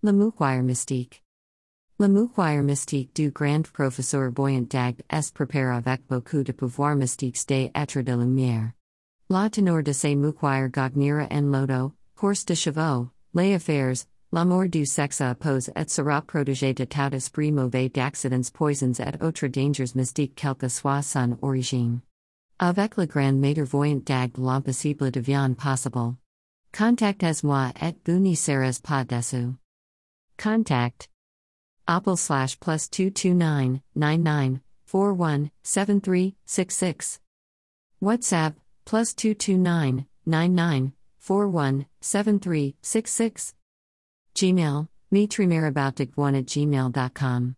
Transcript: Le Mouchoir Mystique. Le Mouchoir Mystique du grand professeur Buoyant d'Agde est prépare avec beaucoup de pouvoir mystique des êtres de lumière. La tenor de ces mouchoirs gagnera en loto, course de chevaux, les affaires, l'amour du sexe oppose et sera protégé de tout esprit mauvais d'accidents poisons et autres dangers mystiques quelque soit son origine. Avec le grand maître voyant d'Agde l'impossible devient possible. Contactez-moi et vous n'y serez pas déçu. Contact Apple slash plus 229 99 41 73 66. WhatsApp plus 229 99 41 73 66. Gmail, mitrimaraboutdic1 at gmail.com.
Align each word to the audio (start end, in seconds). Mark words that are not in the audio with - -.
Le 0.00 0.12
Mouchoir 0.12 0.62
Mystique. 0.62 1.24
Le 1.98 2.06
Mouchoir 2.06 2.62
Mystique 2.62 3.16
du 3.16 3.32
grand 3.32 3.68
professeur 3.72 4.30
Buoyant 4.30 4.68
d'Agde 4.68 5.02
est 5.10 5.34
prépare 5.34 5.74
avec 5.74 6.06
beaucoup 6.06 6.44
de 6.44 6.52
pouvoir 6.52 6.94
mystique 6.94 7.44
des 7.48 7.72
êtres 7.74 8.02
de 8.02 8.12
lumière. 8.12 8.74
La 9.28 9.50
tenor 9.50 9.82
de 9.82 9.92
ces 9.92 10.14
mouchoirs 10.14 10.68
gagnera 10.68 11.26
en 11.32 11.50
loto, 11.50 11.94
course 12.14 12.44
de 12.44 12.54
chevaux, 12.54 13.10
les 13.34 13.54
affaires, 13.54 14.06
l'amour 14.30 14.68
du 14.68 14.86
sexe 14.86 15.20
oppose 15.20 15.68
et 15.74 15.88
sera 15.90 16.22
protégé 16.22 16.74
de 16.74 16.84
tout 16.84 17.12
esprit 17.12 17.50
mauvais 17.50 17.88
d'accidents 17.88 18.52
poisons 18.52 19.00
et 19.00 19.20
autres 19.20 19.48
dangers 19.48 19.96
mystiques 19.96 20.36
quelque 20.36 20.68
soit 20.68 21.02
son 21.02 21.36
origine. 21.42 22.02
Avec 22.60 22.96
le 22.98 23.06
grand 23.06 23.36
maître 23.36 23.64
voyant 23.64 24.00
d'Agde 24.06 24.38
l'impossible 24.38 25.10
devient 25.10 25.56
possible. 25.58 26.14
Contactez-moi 26.72 27.72
et 27.82 27.96
vous 28.06 28.20
n'y 28.20 28.36
serez 28.36 28.78
pas 28.80 29.02
déçu. 29.02 29.56
Contact 30.38 31.08
Apple 31.88 32.16
slash 32.16 32.58
plus 32.60 32.88
229 32.88 33.82
99 33.94 34.60
41 34.86 35.50
73 35.62 36.36
66. 36.46 37.20
WhatsApp 38.02 38.54
plus 38.84 39.12
229 39.14 40.06
99 40.24 40.92
41 41.18 41.86
73 42.00 42.76
66. 42.80 43.54
Gmail, 44.34 44.88
mitrimaraboutdic1 45.12 46.38
at 46.38 46.46
gmail.com. 46.46 47.56